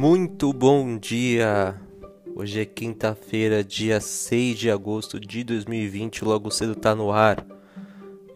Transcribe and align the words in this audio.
Muito 0.00 0.52
bom 0.52 0.96
dia! 0.96 1.74
Hoje 2.36 2.60
é 2.60 2.64
quinta-feira, 2.64 3.64
dia 3.64 4.00
6 4.00 4.56
de 4.56 4.70
agosto 4.70 5.18
de 5.18 5.42
2020, 5.42 6.24
logo 6.24 6.52
cedo 6.52 6.76
tá 6.76 6.94
no 6.94 7.10
ar. 7.10 7.44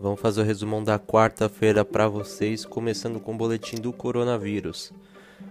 Vamos 0.00 0.20
fazer 0.20 0.40
o 0.40 0.44
resumão 0.44 0.82
da 0.82 0.98
quarta-feira 0.98 1.84
para 1.84 2.08
vocês, 2.08 2.66
começando 2.66 3.20
com 3.20 3.32
o 3.32 3.36
boletim 3.36 3.76
do 3.76 3.92
coronavírus. 3.92 4.92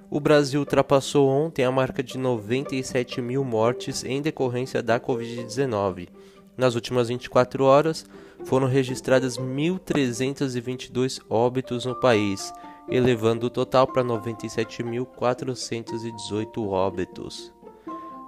O 0.10 0.20
Brasil 0.20 0.60
ultrapassou 0.60 1.30
ontem 1.30 1.64
a 1.64 1.72
marca 1.72 2.04
de 2.04 2.18
97 2.18 3.22
mil 3.22 3.46
mortes 3.46 4.04
em 4.04 4.22
decorrência 4.22 4.84
da 4.84 5.00
Covid-19. 5.00 6.10
Nas 6.58 6.76
últimas 6.76 7.08
24 7.08 7.64
horas, 7.64 8.06
foram 8.44 8.68
registradas 8.68 9.38
1.322 9.38 11.22
óbitos 11.30 11.86
no 11.86 11.96
país 11.96 12.52
elevando 12.90 13.48
o 13.48 13.50
total 13.50 13.88
para 13.88 14.04
97.418 14.04 16.70
óbitos. 16.70 17.54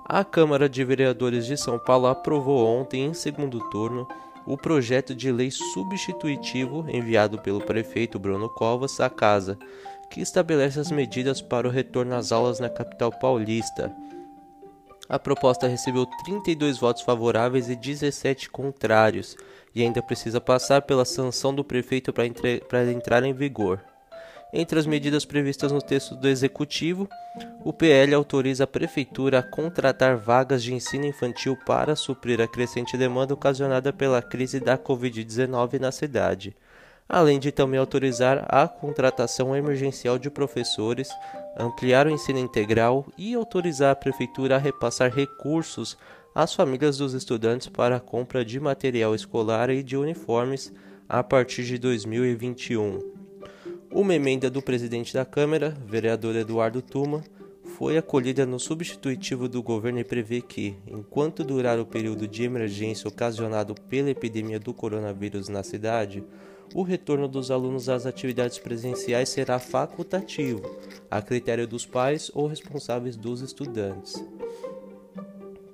A 0.06 0.24
Câmara 0.24 0.68
de 0.68 0.84
Vereadores 0.84 1.46
de 1.46 1.58
São 1.58 1.80
Paulo 1.80 2.08
aprovou 2.08 2.68
ontem, 2.68 3.06
em 3.06 3.14
segundo 3.14 3.60
turno, 3.70 4.08
o 4.46 4.58
projeto 4.58 5.16
de 5.16 5.32
lei 5.32 5.50
substitutivo 5.50 6.86
enviado 6.90 7.40
pelo 7.40 7.62
prefeito 7.62 8.20
Bruno 8.20 8.50
Covas 8.50 9.00
à 9.00 9.10
Casa, 9.10 9.58
que 10.10 10.20
estabelece 10.20 10.80
as 10.80 10.92
medidas 10.92 11.42
para 11.42 11.68
o 11.68 11.72
retorno 11.72 12.16
às 12.16 12.32
aulas 12.32 12.60
na 12.60 12.70
capital 12.70 13.12
paulista. 13.12 13.96
A 15.08 15.18
proposta 15.18 15.68
recebeu 15.68 16.06
32 16.06 16.78
votos 16.78 17.02
favoráveis 17.02 17.70
e 17.70 17.76
17 17.76 18.50
contrários, 18.50 19.36
e 19.74 19.82
ainda 19.82 20.02
precisa 20.02 20.40
passar 20.40 20.84
pela 20.84 21.06
sanção 21.06 21.56
do 21.56 21.64
prefeito 21.64 22.14
para 22.14 22.92
entrar 22.92 23.24
em 23.24 23.34
vigor. 23.34 23.82
Entre 24.56 24.78
as 24.78 24.86
medidas 24.86 25.26
previstas 25.26 25.72
no 25.72 25.82
texto 25.82 26.16
do 26.16 26.28
Executivo, 26.28 27.10
o 27.66 27.74
PL 27.74 28.14
autoriza 28.14 28.66
a 28.66 28.68
Prefeitura 28.68 29.40
a 29.40 29.44
contratar 29.44 30.16
vagas 30.16 30.62
de 30.62 30.76
ensino 30.76 31.08
infantil 31.08 31.58
para 31.66 31.96
suprir 31.96 32.40
a 32.40 32.48
crescente 32.48 32.96
demanda 32.96 33.34
ocasionada 33.34 33.92
pela 33.92 34.22
crise 34.22 34.60
da 34.60 34.78
Covid-19 34.78 35.80
na 35.80 35.92
cidade, 35.92 36.56
além 37.10 37.40
de 37.40 37.52
também 37.52 37.80
autorizar 37.80 38.46
a 38.48 38.68
contratação 38.68 39.56
emergencial 39.56 40.20
de 40.20 40.30
professores, 40.30 41.10
ampliar 41.58 42.06
o 42.06 42.12
ensino 42.12 42.38
integral 42.38 43.08
e 43.18 43.34
autorizar 43.34 43.90
a 43.90 43.96
Prefeitura 43.96 44.58
a 44.58 44.60
repassar 44.60 45.12
recursos 45.12 45.98
às 46.36 46.54
famílias 46.54 47.00
dos 47.00 47.16
estudantes 47.16 47.70
para 47.70 47.96
a 47.96 48.00
compra 48.00 48.46
de 48.46 48.60
material 48.60 49.16
escolar 49.16 49.72
e 49.72 49.82
de 49.82 49.98
uniformes 49.98 50.72
a 51.10 51.24
partir 51.24 51.64
de 51.64 51.80
2021. 51.80 53.13
Uma 53.96 54.16
emenda 54.16 54.50
do 54.50 54.60
presidente 54.60 55.14
da 55.14 55.24
Câmara, 55.24 55.78
vereador 55.86 56.36
Eduardo 56.36 56.82
Tuma, 56.82 57.24
foi 57.78 57.96
acolhida 57.96 58.44
no 58.44 58.60
substitutivo 58.60 59.48
do 59.48 59.62
governo 59.62 60.00
e 60.00 60.04
prevê 60.04 60.42
que, 60.42 60.76
enquanto 60.88 61.44
durar 61.44 61.80
o 61.80 61.86
período 61.86 62.28
de 62.28 62.44
emergência 62.44 63.08
ocasionado 63.08 63.76
pela 63.88 64.10
epidemia 64.10 64.60
do 64.60 64.74
coronavírus 64.74 65.48
na 65.48 65.62
cidade, 65.62 66.24
o 66.74 66.82
retorno 66.82 67.28
dos 67.28 67.52
alunos 67.52 67.88
às 67.88 68.08
atividades 68.08 68.58
presenciais 68.58 69.30
será 69.30 69.60
facultativo, 69.60 70.64
a 71.10 71.22
critério 71.22 71.68
dos 71.68 71.86
pais 71.86 72.32
ou 72.34 72.48
responsáveis 72.48 73.16
dos 73.16 73.42
estudantes. 73.42 74.26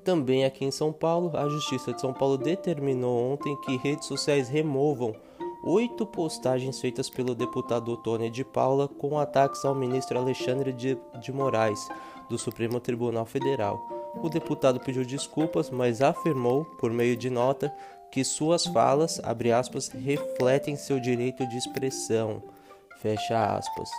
Também 0.04 0.44
aqui 0.44 0.66
em 0.66 0.72
São 0.72 0.92
Paulo, 0.92 1.38
a 1.38 1.48
Justiça 1.48 1.94
de 1.94 2.02
São 2.02 2.14
Paulo 2.14 2.38
determinou 2.38 3.32
ontem 3.32 3.56
que 3.62 3.78
redes 3.78 4.08
sociais 4.08 4.50
removam 4.50 5.16
oito 5.64 6.06
postagens 6.06 6.80
feitas 6.80 7.10
pelo 7.10 7.36
deputado 7.36 7.96
Tony 7.98 8.30
de 8.30 8.44
Paula 8.46 8.88
com 8.88 9.20
ataques 9.20 9.66
ao 9.66 9.76
ministro 9.76 10.18
Alexandre 10.18 10.72
de, 10.72 10.98
de 11.22 11.32
Moraes, 11.32 11.88
do 12.30 12.38
Supremo 12.38 12.80
Tribunal 12.80 13.26
Federal. 13.26 13.80
O 14.22 14.30
deputado 14.30 14.80
pediu 14.80 15.06
desculpas, 15.06 15.70
mas 15.70 16.02
afirmou, 16.02 16.66
por 16.80 16.92
meio 16.92 17.16
de 17.16 17.30
nota, 17.30 17.74
que 18.12 18.24
suas 18.24 18.66
falas, 18.66 19.22
aspas, 19.58 19.90
refletem 19.90 20.76
seu 20.76 21.00
direito 21.00 21.48
de 21.48 21.58
expressão. 21.58 22.42
Fecha 22.98 23.56
aspas. 23.56 23.90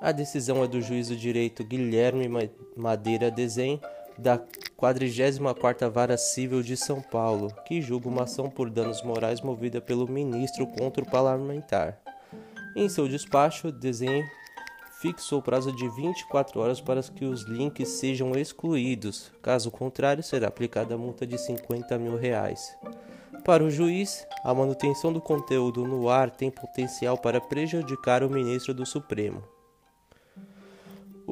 A 0.00 0.12
decisão 0.12 0.62
é 0.64 0.68
do 0.68 0.80
juiz 0.80 1.08
do 1.08 1.16
direito 1.16 1.64
Guilherme 1.64 2.28
Madeira 2.76 3.30
Desen, 3.30 3.80
da 4.20 4.38
44ª 4.78 5.90
Vara 5.90 6.16
Civil 6.16 6.62
de 6.62 6.76
São 6.76 7.00
Paulo, 7.00 7.52
que 7.64 7.80
julga 7.80 8.08
uma 8.08 8.24
ação 8.24 8.50
por 8.50 8.70
danos 8.70 9.02
morais 9.02 9.40
movida 9.40 9.80
pelo 9.80 10.06
ministro 10.06 10.66
contra 10.66 11.02
o 11.02 11.10
parlamentar. 11.10 11.98
Em 12.76 12.88
seu 12.88 13.08
despacho, 13.08 13.72
desenho 13.72 14.24
fixou 15.00 15.40
prazo 15.40 15.72
de 15.72 15.88
24 15.88 16.60
horas 16.60 16.80
para 16.80 17.02
que 17.02 17.24
os 17.24 17.42
links 17.42 17.88
sejam 17.88 18.32
excluídos. 18.32 19.32
Caso 19.42 19.70
contrário, 19.70 20.22
será 20.22 20.48
aplicada 20.48 20.94
a 20.94 20.98
multa 20.98 21.26
de 21.26 21.38
50 21.38 21.98
mil 21.98 22.16
reais. 22.16 22.76
Para 23.44 23.64
o 23.64 23.70
juiz, 23.70 24.26
a 24.44 24.52
manutenção 24.52 25.10
do 25.10 25.20
conteúdo 25.20 25.86
no 25.86 26.10
ar 26.10 26.30
tem 26.30 26.50
potencial 26.50 27.16
para 27.16 27.40
prejudicar 27.40 28.22
o 28.22 28.28
ministro 28.28 28.74
do 28.74 28.84
Supremo. 28.84 29.42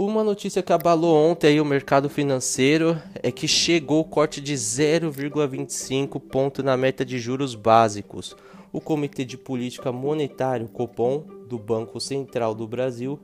Uma 0.01 0.23
notícia 0.23 0.63
que 0.63 0.73
abalou 0.73 1.13
ontem 1.13 1.61
o 1.61 1.65
mercado 1.65 2.09
financeiro 2.09 2.97
é 3.21 3.33
que 3.33 3.49
chegou 3.49 3.99
o 3.99 4.05
corte 4.05 4.41
de 4.41 4.55
0,25 4.55 6.21
ponto 6.21 6.63
na 6.63 6.77
meta 6.77 7.05
de 7.05 7.19
juros 7.19 7.57
básicos. 7.57 8.37
O 8.73 8.81
Comitê 8.81 9.25
de 9.25 9.37
Política 9.37 9.91
Monetária, 9.91 10.69
Copom, 10.73 11.25
do 11.49 11.59
Banco 11.59 12.01
Central 12.01 12.55
do 12.55 12.65
Brasil, 12.65 13.19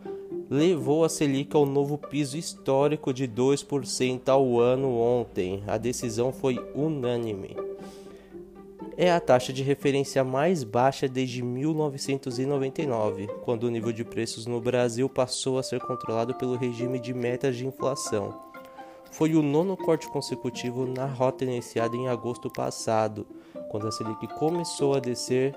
levou 0.51 1.05
a 1.05 1.09
Selic 1.09 1.55
ao 1.55 1.65
novo 1.65 1.97
piso 1.97 2.37
histórico 2.37 3.15
de 3.15 3.29
2% 3.29 4.29
ao 4.29 4.59
ano 4.59 4.99
ontem. 4.99 5.63
A 5.69 5.79
decisão 5.79 6.33
foi 6.33 6.59
unânime 6.75 7.57
é 8.97 9.11
a 9.11 9.21
taxa 9.21 9.53
de 9.53 9.63
referência 9.63 10.23
mais 10.23 10.63
baixa 10.63 11.09
desde 11.09 11.43
1999, 11.43 13.27
quando 13.45 13.65
o 13.65 13.71
nível 13.71 13.93
de 13.93 14.05
preços 14.05 14.47
no 14.47 14.61
Brasil 14.61 15.09
passou 15.09 15.59
a 15.59 15.63
ser 15.63 15.81
controlado 15.81 16.35
pelo 16.35 16.57
regime 16.57 16.99
de 16.99 17.13
metas 17.13 17.57
de 17.57 17.67
inflação. 17.67 18.35
Foi 19.11 19.35
o 19.35 19.43
nono 19.43 19.77
corte 19.77 20.09
consecutivo 20.09 20.87
na 20.87 21.07
rota 21.07 21.45
iniciada 21.45 21.97
em 21.97 22.09
agosto 22.09 22.51
passado, 22.51 23.27
quando 23.71 23.87
a 23.87 23.93
Selic 23.93 24.27
começou 24.39 24.95
a 24.95 25.01
descer 25.01 25.55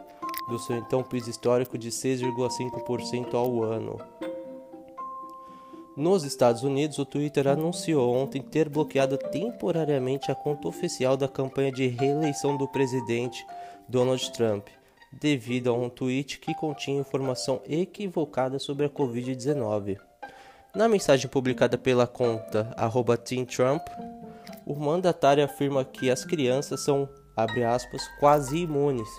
do 0.47 0.59
seu 0.59 0.77
então 0.77 1.03
piso 1.03 1.29
histórico 1.29 1.77
de 1.77 1.89
6,5% 1.89 3.33
ao 3.33 3.63
ano. 3.63 3.97
Nos 5.97 6.23
Estados 6.23 6.61
Unidos, 6.61 6.99
o 6.99 7.05
Twitter 7.05 7.47
anunciou 7.47 8.15
ontem 8.15 8.39
ter 8.39 8.69
bloqueado 8.69 9.17
temporariamente 9.17 10.31
a 10.31 10.35
conta 10.35 10.67
oficial 10.67 11.17
da 11.17 11.27
campanha 11.27 11.71
de 11.71 11.87
reeleição 11.87 12.55
do 12.55 12.67
presidente 12.67 13.43
Donald 13.89 14.31
Trump, 14.31 14.67
devido 15.11 15.71
a 15.71 15.73
um 15.73 15.89
tweet 15.89 16.37
que 16.37 16.53
continha 16.53 17.01
informação 17.01 17.63
equivocada 17.67 18.59
sobre 18.59 18.85
a 18.85 18.89
Covid-19. 18.91 19.97
Na 20.75 20.87
mensagem 20.87 21.27
publicada 21.27 21.79
pela 21.79 22.05
conta 22.05 22.75
@teamtrump, 23.25 23.81
o 24.67 24.75
mandatário 24.75 25.43
afirma 25.43 25.83
que 25.83 26.11
as 26.11 26.23
crianças 26.23 26.81
são, 26.81 27.09
aspas, 27.35 28.07
quase 28.19 28.59
imunes, 28.59 29.09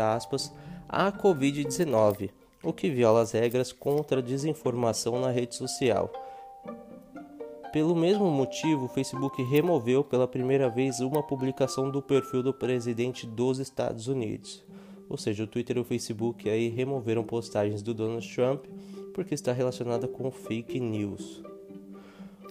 aspas, 0.00 0.52
à 0.88 1.10
Covid-19, 1.10 2.30
o 2.62 2.72
que 2.72 2.88
viola 2.88 3.22
as 3.22 3.32
regras 3.32 3.72
contra 3.72 4.20
a 4.20 4.22
desinformação 4.22 5.18
na 5.18 5.32
rede 5.32 5.56
social. 5.56 6.12
Pelo 7.72 7.94
mesmo 7.94 8.30
motivo, 8.30 8.86
o 8.86 8.88
Facebook 8.88 9.42
removeu 9.42 10.02
pela 10.02 10.26
primeira 10.26 10.70
vez 10.70 11.00
uma 11.00 11.22
publicação 11.22 11.90
do 11.90 12.00
perfil 12.00 12.42
do 12.42 12.52
presidente 12.52 13.26
dos 13.26 13.58
Estados 13.58 14.08
Unidos. 14.08 14.64
Ou 15.06 15.18
seja, 15.18 15.44
o 15.44 15.46
Twitter 15.46 15.76
e 15.76 15.80
o 15.80 15.84
Facebook 15.84 16.48
aí 16.48 16.68
removeram 16.68 17.22
postagens 17.22 17.82
do 17.82 17.92
Donald 17.92 18.26
Trump 18.34 18.64
porque 19.12 19.34
está 19.34 19.52
relacionada 19.52 20.08
com 20.08 20.30
fake 20.30 20.80
news. 20.80 21.42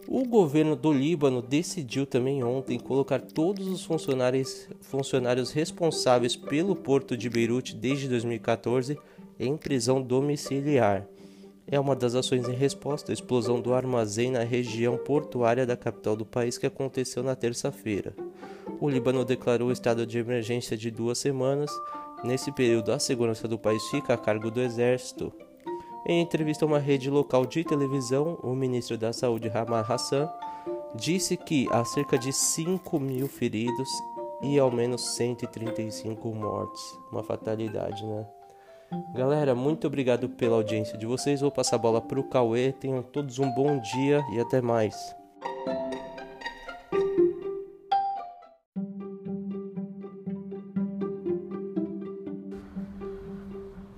O 0.07 0.23
governo 0.23 0.75
do 0.75 0.93
Líbano 0.93 1.41
decidiu 1.41 2.05
também 2.05 2.43
ontem 2.43 2.79
colocar 2.79 3.19
todos 3.19 3.67
os 3.67 3.83
funcionários, 3.83 4.69
funcionários 4.81 5.51
responsáveis 5.51 6.35
pelo 6.35 6.75
porto 6.75 7.17
de 7.17 7.27
Beirute 7.29 7.75
desde 7.75 8.07
2014 8.07 8.97
em 9.39 9.57
prisão 9.57 10.01
domiciliar 10.01 11.07
é 11.69 11.79
uma 11.79 11.95
das 11.95 12.15
ações 12.15 12.47
em 12.47 12.53
resposta 12.53 13.11
à 13.11 13.13
explosão 13.13 13.59
do 13.59 13.73
armazém 13.73 14.31
na 14.31 14.43
região 14.43 14.97
portuária 14.97 15.65
da 15.65 15.75
capital 15.75 16.15
do 16.15 16.25
país 16.25 16.57
que 16.57 16.65
aconteceu 16.65 17.21
na 17.21 17.35
terça-feira. 17.35 18.15
O 18.79 18.89
Líbano 18.89 19.25
declarou 19.25 19.71
estado 19.71 20.05
de 20.05 20.17
emergência 20.17 20.77
de 20.77 20.89
duas 20.89 21.17
semanas. 21.17 21.69
Nesse 22.23 22.51
período, 22.51 22.91
a 22.91 22.99
segurança 22.99 23.47
do 23.47 23.59
país 23.59 23.83
fica 23.89 24.13
a 24.13 24.17
cargo 24.17 24.49
do 24.49 24.61
exército. 24.61 25.33
Em 26.07 26.21
entrevista 26.21 26.63
a 26.63 26.67
uma 26.67 26.79
rede 26.79 27.09
local 27.09 27.45
de 27.45 27.65
televisão, 27.65 28.39
o 28.41 28.55
ministro 28.55 28.97
da 28.97 29.11
Saúde, 29.11 29.49
Hamad 29.49 29.91
Hassan, 29.91 30.29
disse 30.95 31.35
que 31.35 31.67
há 31.71 31.83
cerca 31.83 32.17
de 32.17 32.31
5 32.31 32.97
mil 32.97 33.27
feridos 33.27 33.89
e 34.41 34.57
ao 34.57 34.71
menos 34.71 35.15
135 35.15 36.33
mortes. 36.33 36.81
Uma 37.11 37.23
fatalidade, 37.23 38.05
né? 38.05 38.25
Galera, 39.13 39.53
muito 39.53 39.87
obrigado 39.87 40.29
pela 40.29 40.55
audiência 40.55 40.97
de 40.97 41.05
vocês. 41.05 41.41
Vou 41.41 41.51
passar 41.51 41.75
a 41.75 41.79
bola 41.79 41.99
para 41.99 42.19
o 42.19 42.23
Cauê. 42.23 42.71
Tenham 42.71 43.03
todos 43.03 43.37
um 43.37 43.51
bom 43.51 43.79
dia 43.79 44.23
e 44.33 44.39
até 44.39 44.61
mais. 44.61 44.95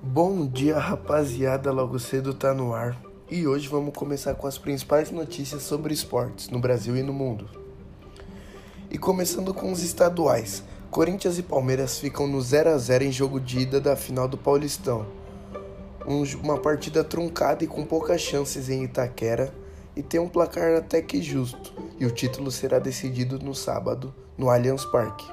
Bom 0.01 0.47
dia, 0.47 0.77
rapaziada. 0.79 1.71
Logo 1.71 1.99
cedo 1.99 2.33
tá 2.33 2.53
no 2.53 2.73
ar. 2.73 2.99
E 3.29 3.45
hoje 3.45 3.67
vamos 3.67 3.93
começar 3.93 4.33
com 4.33 4.47
as 4.47 4.57
principais 4.57 5.11
notícias 5.11 5.61
sobre 5.61 5.93
esportes 5.93 6.49
no 6.49 6.59
Brasil 6.59 6.97
e 6.97 7.03
no 7.03 7.13
mundo. 7.13 7.47
E 8.89 8.97
começando 8.97 9.53
com 9.53 9.71
os 9.71 9.83
estaduais. 9.83 10.63
Corinthians 10.91 11.37
e 11.37 11.43
Palmeiras 11.43 11.99
ficam 11.99 12.25
no 12.25 12.41
0 12.41 12.71
a 12.71 12.77
0 12.77 13.03
em 13.03 13.11
jogo 13.11 13.39
de 13.39 13.59
ida 13.59 13.79
da 13.79 13.95
final 13.95 14.27
do 14.27 14.37
Paulistão. 14.37 15.05
Um, 16.05 16.23
uma 16.43 16.57
partida 16.57 17.03
truncada 17.03 17.63
e 17.63 17.67
com 17.67 17.85
poucas 17.85 18.19
chances 18.21 18.69
em 18.69 18.83
Itaquera 18.83 19.53
e 19.95 20.01
tem 20.01 20.19
um 20.19 20.27
placar 20.27 20.75
até 20.75 20.99
que 20.99 21.21
justo. 21.21 21.73
E 21.99 22.07
o 22.07 22.11
título 22.11 22.49
será 22.49 22.79
decidido 22.79 23.37
no 23.37 23.53
sábado 23.53 24.13
no 24.35 24.49
Allianz 24.49 24.83
Parque. 24.85 25.29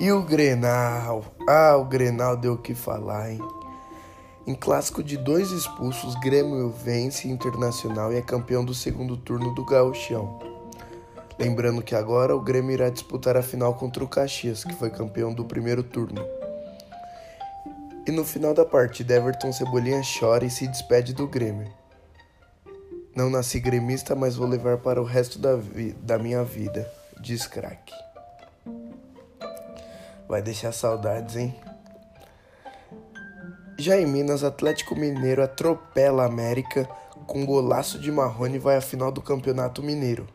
E 0.00 0.10
o 0.10 0.22
Grenal? 0.22 1.22
Ah, 1.46 1.76
o 1.76 1.84
Grenal 1.84 2.38
deu 2.38 2.54
o 2.54 2.58
que 2.58 2.74
falar, 2.74 3.32
hein? 3.32 3.40
Em 4.46 4.54
clássico 4.54 5.02
de 5.02 5.18
dois 5.18 5.50
expulsos, 5.50 6.14
Grêmio 6.16 6.70
vence 6.70 7.28
Internacional 7.28 8.12
e 8.12 8.16
é 8.16 8.22
campeão 8.22 8.64
do 8.64 8.74
segundo 8.74 9.16
turno 9.16 9.54
do 9.54 9.64
Gauchão. 9.64 10.51
Lembrando 11.38 11.82
que 11.82 11.94
agora 11.94 12.36
o 12.36 12.40
Grêmio 12.40 12.72
irá 12.72 12.90
disputar 12.90 13.36
a 13.36 13.42
final 13.42 13.74
contra 13.74 14.04
o 14.04 14.08
Caxias, 14.08 14.64
que 14.64 14.74
foi 14.74 14.90
campeão 14.90 15.32
do 15.32 15.44
primeiro 15.44 15.82
turno. 15.82 16.24
E 18.06 18.10
no 18.10 18.24
final 18.24 18.52
da 18.52 18.64
partida, 18.64 19.14
Everton 19.14 19.52
Cebolinha 19.52 20.02
chora 20.18 20.44
e 20.44 20.50
se 20.50 20.66
despede 20.66 21.12
do 21.14 21.26
Grêmio. 21.26 21.72
Não 23.14 23.28
nasci 23.28 23.60
gremista, 23.60 24.14
mas 24.14 24.36
vou 24.36 24.48
levar 24.48 24.78
para 24.78 25.00
o 25.00 25.04
resto 25.04 25.38
da, 25.38 25.50
da 26.00 26.18
minha 26.18 26.42
vida, 26.42 26.90
diz 27.20 27.46
craque. 27.46 27.92
Vai 30.26 30.40
deixar 30.40 30.72
saudades, 30.72 31.36
hein? 31.36 31.54
Já 33.78 33.98
em 33.98 34.06
Minas, 34.06 34.44
Atlético 34.44 34.94
Mineiro 34.94 35.42
atropela 35.42 36.22
a 36.22 36.26
América 36.26 36.88
com 37.26 37.44
golaço 37.44 37.98
de 37.98 38.10
Marrone 38.10 38.56
e 38.56 38.58
vai 38.58 38.76
à 38.76 38.80
final 38.80 39.12
do 39.12 39.20
Campeonato 39.20 39.82
Mineiro. 39.82 40.26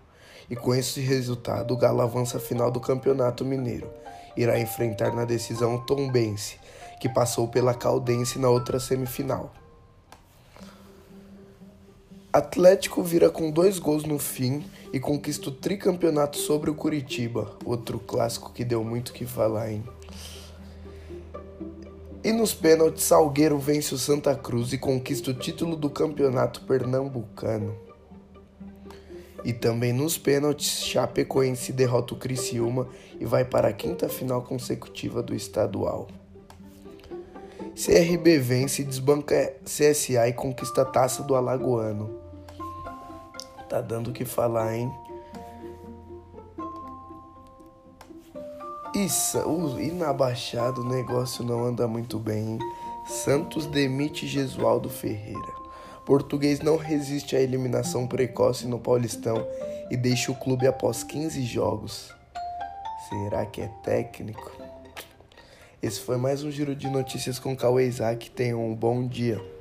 E 0.49 0.55
com 0.55 0.73
esse 0.73 1.01
resultado, 1.01 1.73
o 1.73 1.77
Galo 1.77 2.01
avança 2.01 2.37
à 2.37 2.39
final 2.39 2.71
do 2.71 2.79
Campeonato 2.79 3.43
Mineiro. 3.43 3.89
Irá 4.35 4.59
enfrentar 4.59 5.13
na 5.13 5.25
decisão 5.25 5.77
Tombense, 5.85 6.57
que 6.99 7.09
passou 7.09 7.47
pela 7.47 7.73
Caldense 7.73 8.39
na 8.39 8.49
outra 8.49 8.79
semifinal. 8.79 9.53
Atlético 12.31 13.01
vira 13.01 13.29
com 13.29 13.49
dois 13.49 13.79
gols 13.79 14.03
no 14.03 14.19
fim 14.19 14.63
e 14.93 14.99
conquista 14.99 15.49
o 15.49 15.51
tricampeonato 15.51 16.37
sobre 16.37 16.69
o 16.69 16.75
Curitiba, 16.75 17.57
outro 17.65 17.99
clássico 17.99 18.53
que 18.53 18.63
deu 18.63 18.83
muito 18.83 19.11
que 19.11 19.25
falar, 19.25 19.71
hein? 19.71 19.83
E 22.23 22.31
nos 22.31 22.53
pênaltis, 22.53 23.03
Salgueiro 23.05 23.57
vence 23.57 23.93
o 23.93 23.97
Santa 23.97 24.35
Cruz 24.35 24.73
e 24.73 24.77
conquista 24.77 25.31
o 25.31 25.33
título 25.33 25.75
do 25.75 25.89
campeonato 25.89 26.61
pernambucano. 26.61 27.86
E 29.43 29.53
também 29.53 29.93
nos 29.93 30.17
pênaltis, 30.17 30.83
Chapecoense 30.83 31.71
derrota 31.71 32.13
o 32.13 32.17
Criciúma 32.17 32.87
e 33.19 33.25
vai 33.25 33.45
para 33.45 33.69
a 33.69 33.73
quinta 33.73 34.09
final 34.09 34.41
consecutiva 34.41 35.21
do 35.21 35.35
estadual. 35.35 36.07
CRB 37.75 38.39
vence, 38.39 38.83
desbanca 38.83 39.53
CSA 39.63 40.27
e 40.27 40.33
conquista 40.33 40.81
a 40.81 40.85
taça 40.85 41.21
do 41.21 41.35
Alagoano. 41.35 42.19
Tá 43.69 43.81
dando 43.81 44.09
o 44.09 44.13
que 44.13 44.25
falar, 44.25 44.75
hein? 44.75 44.91
Isso, 48.95 49.37
e 49.79 49.91
na 49.91 50.11
Baixada 50.11 50.81
o 50.81 50.83
negócio 50.83 51.43
não 51.43 51.65
anda 51.65 51.87
muito 51.87 52.17
bem. 52.17 52.53
Hein? 52.53 52.59
Santos 53.05 53.67
demite 53.67 54.25
Gesualdo 54.25 54.89
Ferreira. 54.89 55.66
Português 56.07 56.61
não 56.61 56.77
resiste 56.77 57.35
à 57.35 57.41
eliminação 57.41 58.07
precoce 58.07 58.65
no 58.65 58.79
Paulistão 58.79 59.45
e 59.91 59.97
deixa 59.97 60.31
o 60.31 60.35
clube 60.35 60.65
após 60.65 61.03
15 61.03 61.43
jogos. 61.43 62.15
Será 63.09 63.45
que 63.45 63.59
é 63.59 63.67
técnico? 63.83 64.53
Esse 65.83 65.99
foi 65.99 66.15
mais 66.15 66.45
um 66.45 66.49
giro 66.49 66.73
de 66.73 66.89
notícias 66.89 67.39
com 67.39 67.57
Cauê 67.57 67.87
Isaac. 67.87 68.31
Tenham 68.31 68.65
um 68.65 68.73
bom 68.73 69.05
dia. 69.05 69.56